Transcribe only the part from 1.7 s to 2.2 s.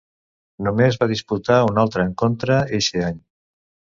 altre